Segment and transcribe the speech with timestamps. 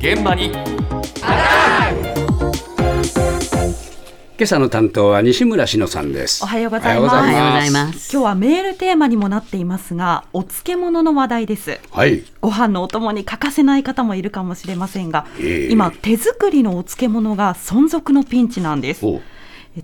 [0.00, 0.52] 現場に
[4.36, 6.44] 今朝の担当は西村篠さんです。
[6.44, 7.14] おはようございます。
[7.14, 11.80] おはようございます今日はメールテーマにもなっていますが、お漬物の話題です。
[11.90, 12.22] はい。
[12.40, 19.04] ご飯のお供に欠かせない方もいるかもしれませんが、ええ今手作りのお漬物が存続のピンチなんです。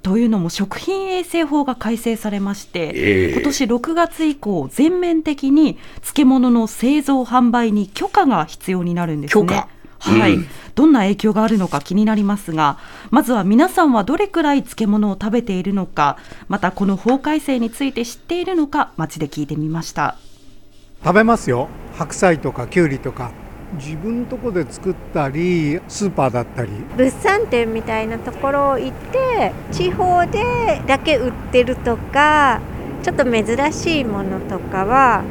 [0.03, 9.67] というのも食品衛生法が改正されまして、ええ今年6月以降全面的に漬物の製造販売に許可が必要になるんですね。
[10.11, 10.49] はい、うん。
[10.75, 12.79] どんな影響があるのか気になりますが
[13.11, 20.17] まずは皆さんはどれくらい漬物を食べているのかまたこの法改正について知っているのか街で聞いてみました。
[21.05, 21.69] 食べますよ。
[21.97, 23.31] 白菜とかきゅうりとか。
[23.75, 26.71] 自分とこで作ったりスーパーだったり。
[26.97, 32.61] 物産展みたいなところを行って地方でだけ売ってるとか
[33.03, 35.25] ちょっと珍しいものとかは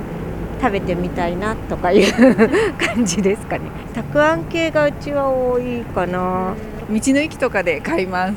[0.63, 2.13] 食べてみたいなとかいう
[2.77, 3.69] 感じですかね。
[3.93, 6.53] たくあん系がうちは多いかな。
[6.89, 8.33] 道の駅とかで買います。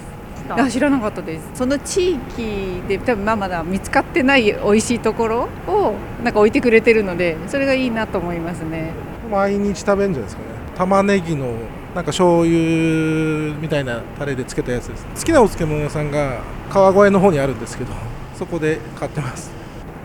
[0.48, 1.50] あ知らなかったです。
[1.55, 8.91] その地域で多分まあまだ見つかってない美味しいところをなんか置いてくれてるのでそれがいいなと思いますね。
[9.31, 10.48] 毎日食べるんじゃないですかね。
[10.77, 11.47] 玉ねぎの
[11.95, 15.06] なんか醤油みたいなタレでつけたやつです。
[15.06, 17.93] 好きなお漬物屋さんが川越の方にあるんですけど
[18.34, 19.50] そこで買ってます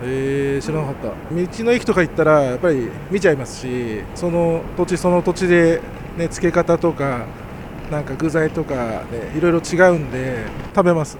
[0.04, 1.08] えー、知らなかった。
[1.08, 5.76] 道の駅とか行ったらやっぱり見ちゃいますしその土地その土地で
[6.16, 7.26] ね漬け方とか
[7.90, 11.18] なんか具材とかねいろいろ違うんで食べます。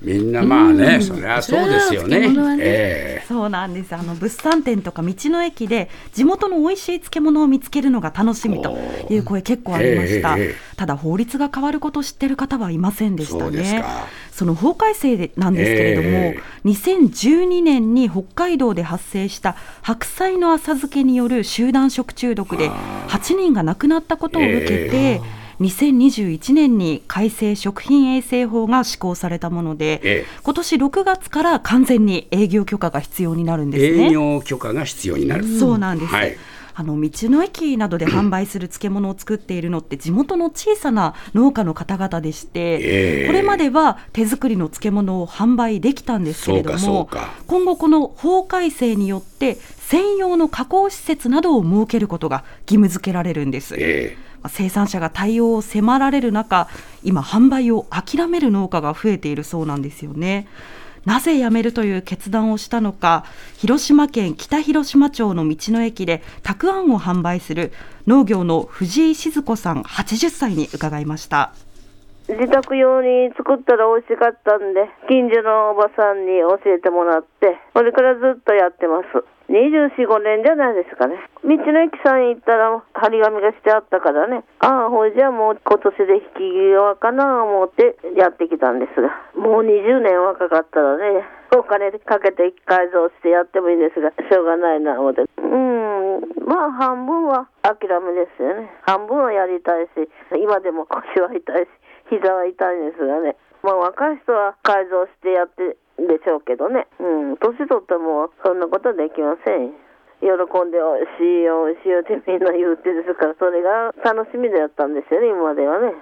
[0.00, 1.02] みんなまあね、うん。
[1.02, 2.28] そりゃそうですよね。
[2.28, 3.94] ねえそうなんです。
[3.94, 8.76] あの物産展とか道の駅で地元の美味しい漬物を見つけるのが楽しみと
[9.08, 13.82] いう声結構ありました、ええええただ法律が変わることを知ってる方はいませんでしたね。
[13.82, 14.08] か。
[14.32, 25.20] その法改正でなんですけれども、え2012年に北海道で発生した白菜の浅漬けによる集団食中毒で8人が亡くなったことを受けて、
[25.60, 34.06] 2021年に改正食品衛生法が施行されたもので、え今年6月から完全に営業許可が必要になるんえですね。
[34.06, 35.46] 営業許可が必要になる。
[35.46, 36.36] そうなんです、はい。
[36.74, 43.26] あの道の駅などで販売する漬物を作っているのって 地元の小さな農家の方々でして、ええ。
[43.26, 47.08] これまでは手作りの漬物を販売できたんですけれども
[47.46, 53.74] 今後この法改正によって専用の加工施設などを設けることが義務付けられるんです。
[53.78, 54.16] え。
[54.42, 56.68] まあ生産者が対応を迫られる中
[57.04, 60.48] 今販売を諦める農家が増えているそうなんですよね
[61.04, 63.24] なぜ辞めるという決断をしたのか
[63.56, 67.72] 広島県北広島町の道の駅でたくあんを販売する
[68.06, 71.52] 農業の藤井静子さん80歳に伺いました。
[72.28, 79.24] 自宅用に作ったら美味しかったんで近所のおばさんに教えてもらってそれからずっとやってます。
[79.52, 81.20] 245年じゃないですかね。
[81.44, 84.44] 道の駅さん行ったら張り紙がしてあったからね。
[84.60, 89.12] ああほいじゃあもう今年で引き際かな思ってやってきたんですが。
[89.36, 91.28] もう20年若かったらね。
[91.52, 94.08] お金かけて改造してやってもいいんですが。
[94.08, 95.20] しょうがないな思って。
[95.20, 96.24] うん。
[96.48, 98.72] まあ半分は諦めですよね。
[98.88, 101.68] 半分はやりたいし今でも腰は痛いし
[102.08, 103.36] 膝は痛いんですがね。
[103.62, 106.86] まあ若い人は改造してやってでしょうけどね。
[107.00, 107.36] うん。
[107.36, 109.72] 年取ってもそんなことできません。
[110.22, 115.94] 喜んでおいしいよおいしいよってみんな言ってですからそれが楽しみだったんですよね今まではね。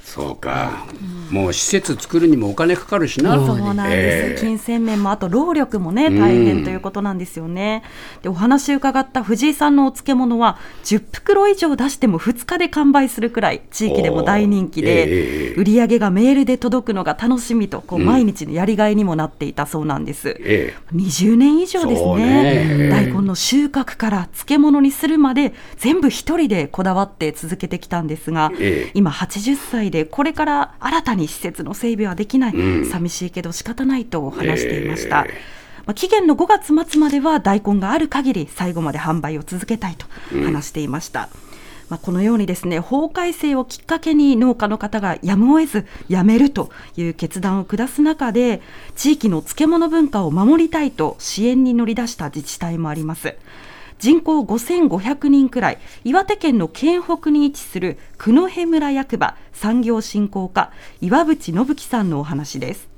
[0.00, 0.86] そうか。
[1.30, 3.34] もう施設作るにもお金かかるしな。
[3.36, 4.40] そうなんです、ええ。
[4.40, 7.82] 金銭面もあと労力もね大変ということなんですよね、
[8.22, 18.06] でお話伺った藤井さんのお漬物は10袋以上出しても2日で完売するくらい地域でも大人気で、ええ売り上げがメールで届くのが楽しみとこううん。
[18.06, 22.20] 毎日のやりがいにもなっていたそうなんです、え20年以上ですね。
[22.20, 22.88] ね。
[22.88, 28.90] 大根の収穫から漬物にするまで全部一人でこだわって続けてきたんですが、ええ。
[28.94, 32.86] 今80歳でこれから新たに施設の整備はできない、うん。
[32.86, 35.32] 寂しいけど仕方ないと話していました、え
[35.86, 40.06] まあ期限の5月末までは大根がある限り最後まで販売を続けたいと
[40.44, 41.28] 話していました、
[41.88, 48.62] まあ、このようにですね法改正をきっかけに農家の方がやむを得ずやめるという決断を下す中で
[48.94, 53.34] 地域の漬物文化を守りたいと支援に乗り出した自治体もあります
[54.00, 62.88] 人口5500人くらい岩手県の県北に位置する九戸村役場産業振興課岩渕信樹さんのお話です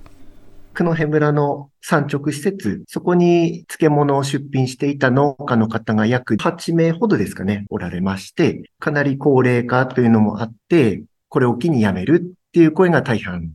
[0.75, 13.51] 九戸村の産直施設、そこに漬物を出品していた農家の方が約8名ほどですかね、おられまして、かなり高齢化というのもあって、これを機に辞めるっていう声が大半。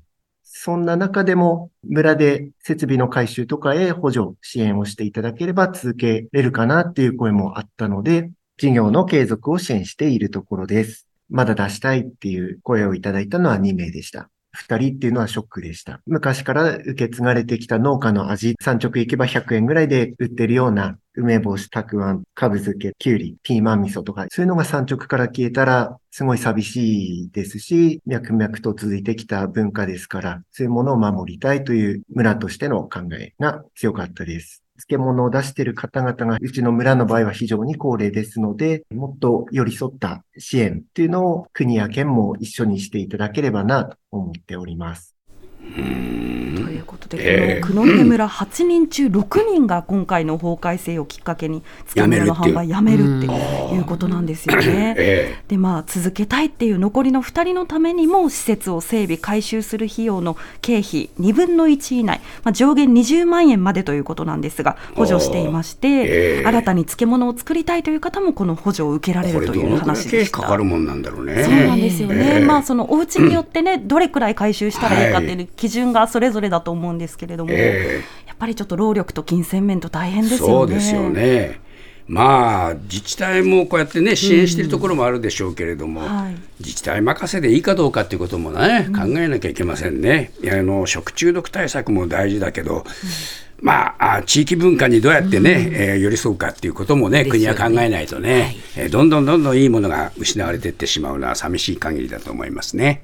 [0.49, 11.05] そんな中でも、村で設備の改修とかへ補助、支援をしていただければ続けれるかなっていう声もあったので、事業の継続を支援しているところです。
[11.29, 14.29] まだ出したいっていう声をいただいたのは2名でした。
[14.55, 16.01] 2人っていうのはショックでした。
[16.05, 34.66] 昔から受け継がれてきた農家の味、産直行けば100円ぐらいで売ってるような梅干し、たくあん、かぶ漬け、きゅうり、ピーマン味噌とか、そういうのが産直から消えたら、すごい寂しいですし、脈々と続いてきた文化ですから、そういうものを守りたいという村としての考えが強かったです。
[34.77, 45.15] 漬物を出している方々が、うちの村の場合は非常に高齢ですので、もっと寄り添った支援っていうのを国や県も一緒にしていただければなと思っております。
[47.07, 51.63] ことで、ええこの黒根村8人中6人が今回の法改正をきっかけに
[51.93, 54.95] 漬物の販売やめるっていうことなんですよね。
[54.97, 66.43] えでまあ続けたいっていう残りの2人のためにも施設を整備改修する費用の経費2分の1以内、まあ、上限20万円までということなんですが補助していまして、ええ。
[66.45, 70.41] 新たに漬物を作りたいという方もこの補助を受けられれるという話でした。
[70.41, 71.43] かかるもんなんだろうね。
[71.43, 72.45] そうなんですよね、ええ。
[72.45, 80.53] まあそのお家によってね、どれくらい回収したらいいかっていう基準がそれぞれだと思うんですけれども、えやっぱりちょっと労力と金銭面と大変えですよね。
[80.53, 81.67] そうですよね。
[82.07, 90.31] まあ自治体もこうやってね支援しているところもあるでしょうけれども、はい自治体任せでいいかどうかっていうこともね、考えなきゃいけませんね。
[90.41, 92.83] いやあの食中毒対策も大事だけど、
[93.61, 103.03] まああ地域文化にどうやってね、えー寄り添うかっていうこともね国は考えないとね、えーどんどんどんどんいいものが失われていってしまうのは寂しい限りだと思いますね。